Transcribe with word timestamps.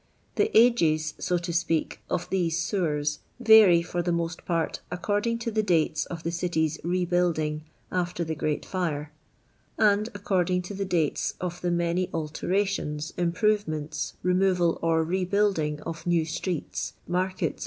The 0.33 0.49
ages 0.57 1.13
(so 1.19 1.37
to 1.37 1.53
speak) 1.53 1.99
of 2.09 2.27
these 2.31 2.57
sewen, 2.59 3.05
vary, 3.39 3.83
for 3.83 4.01
the 4.01 4.11
most 4.11 4.45
part, 4.45 4.79
according 4.89 5.37
to 5.45 5.51
the 5.51 5.61
dates 5.61 6.07
of 6.07 6.23
the 6.23 6.31
City*s 6.31 6.79
rebuilding 6.83 7.65
after 7.91 8.23
the 8.23 8.35
<£reat 8.35 8.65
Fire, 8.65 9.11
and 9.77 10.07
accord 10.15 10.49
ing 10.49 10.63
to 10.63 10.73
the 10.73 10.85
dates 10.85 11.35
of 11.39 11.61
the 11.61 11.69
many 11.69 12.09
alterations, 12.15 13.13
improve 13.15 13.67
ments, 13.67 14.15
removal 14.23 14.79
or 14.81 15.03
rebuilding 15.03 15.79
of 15.81 16.07
new 16.07 16.25
streets, 16.25 16.93
markets, 17.07 17.59
&c. 17.59 17.59